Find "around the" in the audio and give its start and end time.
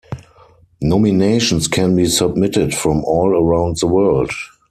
3.37-3.85